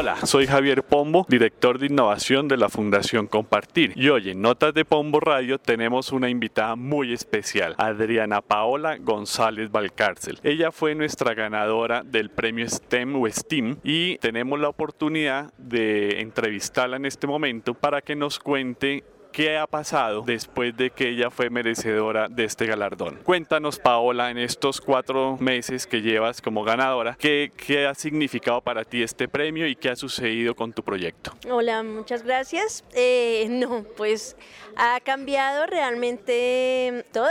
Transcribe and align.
Hola, 0.00 0.24
soy 0.26 0.46
Javier 0.46 0.84
Pombo, 0.84 1.26
director 1.28 1.80
de 1.80 1.86
innovación 1.86 2.46
de 2.46 2.56
la 2.56 2.68
Fundación 2.68 3.26
Compartir. 3.26 3.94
Y 3.96 4.10
hoy 4.10 4.30
en 4.30 4.40
Notas 4.40 4.72
de 4.72 4.84
Pombo 4.84 5.18
Radio 5.18 5.58
tenemos 5.58 6.12
una 6.12 6.28
invitada 6.28 6.76
muy 6.76 7.12
especial, 7.12 7.74
Adriana 7.78 8.40
Paola 8.40 8.96
González 8.98 9.72
Valcárcel. 9.72 10.38
Ella 10.44 10.70
fue 10.70 10.94
nuestra 10.94 11.34
ganadora 11.34 12.04
del 12.04 12.30
premio 12.30 12.68
STEM 12.68 13.20
o 13.20 13.28
STEAM 13.28 13.78
y 13.82 14.18
tenemos 14.18 14.60
la 14.60 14.68
oportunidad 14.68 15.52
de 15.58 16.20
entrevistarla 16.20 16.94
en 16.94 17.04
este 17.04 17.26
momento 17.26 17.74
para 17.74 18.00
que 18.00 18.14
nos 18.14 18.38
cuente 18.38 19.02
¿Qué 19.32 19.56
ha 19.56 19.66
pasado 19.66 20.22
después 20.22 20.76
de 20.76 20.90
que 20.90 21.10
ella 21.10 21.30
fue 21.30 21.50
merecedora 21.50 22.28
de 22.28 22.44
este 22.44 22.66
galardón? 22.66 23.20
Cuéntanos, 23.24 23.78
Paola, 23.78 24.30
en 24.30 24.38
estos 24.38 24.80
cuatro 24.80 25.36
meses 25.38 25.86
que 25.86 26.00
llevas 26.00 26.40
como 26.40 26.64
ganadora, 26.64 27.16
¿qué, 27.18 27.52
ha 27.88 27.94
significado 27.94 28.60
para 28.60 28.84
ti 28.84 29.02
este 29.02 29.28
premio 29.28 29.66
y 29.66 29.76
qué 29.76 29.90
ha 29.90 29.96
sucedido 29.96 30.54
con 30.54 30.72
tu 30.72 30.82
proyecto? 30.82 31.32
Hola, 31.50 31.82
muchas 31.82 32.22
gracias. 32.22 32.84
Eh, 32.94 33.46
no, 33.50 33.84
pues 33.96 34.36
ha 34.76 35.00
cambiado 35.00 35.66
realmente 35.66 37.04
todo. 37.12 37.28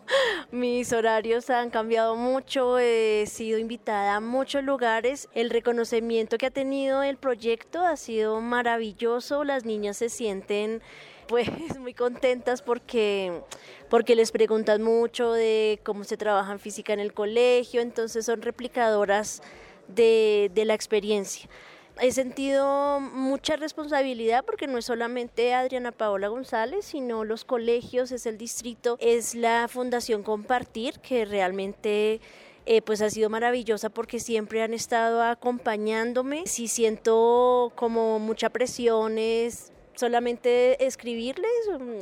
Mis 0.50 0.92
horarios 0.92 1.48
han 1.50 1.70
cambiado 1.70 2.16
mucho, 2.16 2.78
he 2.78 3.24
sido 3.26 3.58
invitada 3.58 4.16
a 4.16 4.20
muchos 4.20 4.62
lugares. 4.64 5.28
El 5.34 5.50
reconocimiento 5.50 6.38
que 6.38 6.46
ha 6.46 6.50
tenido 6.50 7.02
el 7.02 7.16
proyecto 7.16 7.80
ha 7.80 7.96
sido 7.96 8.40
maravilloso. 8.40 9.44
Las 9.44 9.64
niñas 9.64 9.96
se 9.96 10.08
sienten 10.08 10.82
pues 11.26 11.48
muy 11.78 11.94
contentas 11.94 12.62
porque, 12.62 13.40
porque 13.88 14.16
les 14.16 14.32
preguntan 14.32 14.82
mucho 14.82 15.32
de 15.32 15.80
cómo 15.82 16.04
se 16.04 16.16
trabaja 16.16 16.52
en 16.52 16.60
física 16.60 16.92
en 16.92 17.00
el 17.00 17.12
colegio, 17.12 17.80
entonces 17.80 18.26
son 18.26 18.42
replicadoras 18.42 19.42
de, 19.88 20.50
de 20.54 20.64
la 20.64 20.74
experiencia. 20.74 21.48
He 21.98 22.12
sentido 22.12 23.00
mucha 23.00 23.56
responsabilidad 23.56 24.44
porque 24.44 24.66
no 24.66 24.76
es 24.76 24.84
solamente 24.84 25.54
Adriana 25.54 25.92
Paola 25.92 26.28
González, 26.28 26.84
sino 26.84 27.24
los 27.24 27.46
colegios, 27.46 28.12
es 28.12 28.26
el 28.26 28.36
distrito, 28.36 28.98
es 29.00 29.34
la 29.34 29.66
Fundación 29.66 30.22
Compartir, 30.22 31.00
que 31.00 31.24
realmente 31.24 32.20
eh, 32.66 32.82
pues 32.82 33.00
ha 33.00 33.08
sido 33.08 33.30
maravillosa 33.30 33.88
porque 33.88 34.20
siempre 34.20 34.62
han 34.62 34.74
estado 34.74 35.22
acompañándome. 35.22 36.46
Si 36.46 36.68
siento 36.68 37.72
como 37.76 38.18
mucha 38.18 38.50
presión 38.50 39.16
es 39.16 39.72
solamente 39.96 40.84
escribirles 40.86 41.50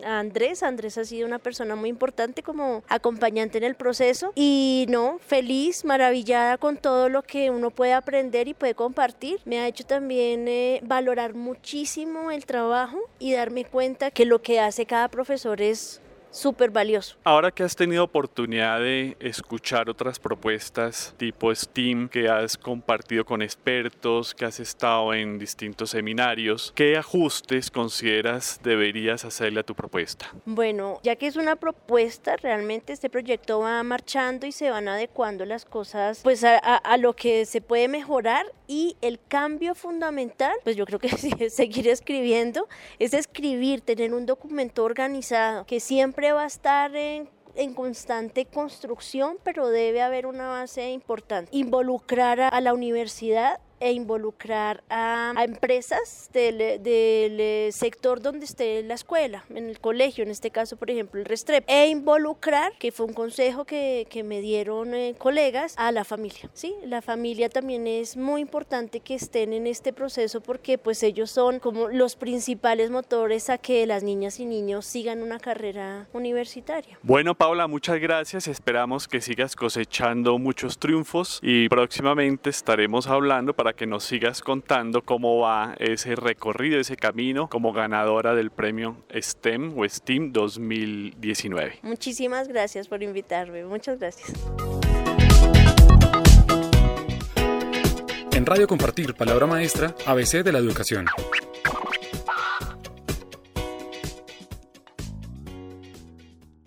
a 0.05 0.19
Andrés. 0.19 0.63
Andrés 0.63 0.99
ha 0.99 1.05
sido 1.05 1.27
una 1.27 1.39
persona 1.39 1.77
muy 1.77 1.89
importante 1.89 2.43
como 2.43 2.83
acompañante 2.89 3.59
en 3.59 3.65
el 3.65 3.75
proceso 3.75 4.33
y 4.35 4.87
no, 4.89 5.19
feliz, 5.19 5.85
maravillada 5.85 6.59
con 6.59 6.77
todo 6.77 7.09
lo 7.09 7.23
que 7.23 7.51
uno 7.51 7.71
puede 7.71 7.93
aprender 7.93 8.49
y 8.49 8.55
puede 8.55 8.75
compartir. 8.75 9.41
Me 9.45 9.61
ha 9.61 9.69
hecho 9.69 9.85
también 9.85 10.47
eh, 10.49 10.81
valorar 10.83 11.35
muchísimo 11.35 12.31
el 12.31 12.45
trabajo 12.47 12.99
y 13.19 13.33
darme 13.33 13.65
cuenta 13.65 14.11
que 14.11 14.25
lo 14.25 14.43
que 14.43 14.61
hace 14.61 14.87
cada 14.87 15.09
profesor 15.09 15.61
es 15.61 16.01
súper 16.35 16.71
valioso. 16.71 17.17
Ahora 17.25 17.51
que 17.51 17.63
has 17.63 17.77
tenido 17.77 18.05
oportunidad 18.05 18.81
de 18.81 19.17
escuchar 19.21 19.89
otras 19.89 20.19
propuestas 20.19 21.15
tipo 21.17 21.55
STEAM 21.55 22.09
que 22.09 22.29
has 22.29 22.59
compartido 22.59 23.25
con 23.25 23.41
expertos, 23.41 24.35
que 24.35 24.45
has 24.45 24.59
estado 24.61 25.15
en 25.15 25.39
distintos 25.39 25.91
seminarios, 25.91 26.73
¿qué 26.75 26.97
ajustes 26.97 27.71
consideras 27.71 28.61
deberías 28.63 29.25
hacerle 29.25 29.61
a 29.61 29.63
tu 29.63 29.75
propuesta? 29.75 30.31
Bueno, 30.45 30.99
ya 31.03 31.17
que 31.17 31.27
es 31.27 31.37
una 31.37 31.57
propuesta, 31.57 32.37
realmente 32.37 32.93
este 32.93 33.09
proyecto 33.09 33.61
va 33.61 33.83
marchando 33.83 34.47
y 34.47 34.53
se 34.53 34.71
van 34.71 34.89
adecuando 34.89 35.45
las 35.45 35.65
cosas 35.65 36.21
pues 36.23 36.43
a, 36.43 36.59
a 36.59 36.97
lo 36.97 37.15
que 37.15 37.47
se 37.47 37.61
puede 37.61 37.87
mejorar 37.87 38.47
y 38.67 38.97
el 39.03 39.21
cambio 39.29 39.75
fundamental, 39.75 40.55
pues 40.65 40.75
yo 40.77 40.87
creo 40.87 40.99
que 40.99 41.09
es 41.39 41.55
seguir 41.55 41.89
escribiendo, 41.89 42.69
es 42.99 43.15
escribir, 43.15 43.83
tener 43.83 44.13
un 44.13 44.27
documento 44.27 44.85
organizado 44.85 45.65
que 45.67 45.81
siempre 45.81 46.24
va 46.33 46.45
a 46.45 46.47
estar 46.47 46.95
en, 46.97 47.29
constante 47.75 48.47
construcción, 48.47 49.39
pero 49.45 49.69
debe 49.69 50.03
haber 50.03 50.27
una 50.27 50.49
base 50.49 50.91
importante. 50.91 51.57
Involucrar 51.57 52.41
a 52.41 52.61
la 52.61 52.75
universidad 52.75 53.61
e 53.81 53.93
involucrar 53.93 54.83
a, 54.89 55.33
empresas 55.45 56.31
del, 56.33 56.83
del, 56.83 57.73
sector 57.73 58.21
donde 58.21 58.45
esté 58.45 58.83
la 58.83 58.95
escuela, 58.95 59.45
en 59.51 59.69
el 59.69 59.81
colegio, 59.81 60.25
en 60.25 60.31
este 60.31 60.51
caso, 60.51 60.77
por 60.77 60.91
ejemplo, 60.91 61.21
el 61.21 61.27
Restrep, 61.27 61.65
e 61.67 61.89
involucrar, 61.89 62.73
que 62.79 62.93
fue 62.93 63.07
un 63.07 63.13
consejo 63.13 63.65
que, 63.65 64.07
que 64.11 64.23
me 64.23 64.41
dieron 64.41 64.95
eh, 64.95 65.15
colegas, 65.19 65.75
a 65.77 65.93
la 65.93 66.05
familia. 66.05 66.51
¿sí? 66.55 66.75
La 66.85 67.03
familia 67.03 67.49
también 67.49 67.87
es 67.87 68.17
muy 68.17 68.41
importante 68.41 69.01
que 69.01 69.15
estén 69.15 69.53
en 69.53 69.67
este 69.67 69.93
proceso 69.93 70.41
porque 70.41 70.79
pues 70.79 71.03
ellos 71.03 71.31
son 71.31 71.59
como 71.59 71.89
los 71.89 72.17
principales 72.17 72.91
motores 72.91 73.51
a 73.51 73.59
que 73.59 73.87
las 73.87 74.03
niñas 74.03 74.41
y 74.41 74.47
niños 74.47 74.87
sigan 74.87 75.23
una 75.23 75.39
carrera 75.39 76.07
universitaria. 76.13 76.99
Bueno, 77.03 77.35
Paula, 77.35 77.67
muchas 77.67 77.99
gracias. 78.01 78.49
Esperamos 78.49 79.09
que 79.09 79.21
sigas 79.21 79.57
cosechando 79.57 80.39
muchos 80.39 80.79
triunfos 80.79 81.39
y 81.43 81.69
próximamente 81.69 82.51
estaremos 82.51 83.07
hablando 83.07 83.55
para 83.55 83.74
que 83.75 83.87
nos 83.87 84.05
sigas 84.05 84.41
contando 84.41 85.03
cómo 85.03 85.39
va 85.39 85.75
ese 85.79 86.17
recorrido, 86.17 86.81
ese 86.81 86.97
camino 86.97 87.49
como 87.49 87.73
ganadora 87.73 88.35
del 88.35 88.51
premio 88.51 88.97
STEM 89.13 89.79
o 89.79 89.89
STEAM 89.89 90.33
2019. 90.33 91.81
Muchísimas 91.83 92.49
gracias 92.49 92.89
por 92.89 93.03
invitarme, 93.03 93.65
muchas 93.65 93.99
gracias. 93.99 94.33
En 98.33 98.47
Radio 98.47 98.67
Compartir, 98.67 99.15
palabra 99.15 99.47
maestra, 99.47 99.95
ABC 100.07 100.43
de 100.43 100.53
la 100.53 100.59
educación. 100.59 101.07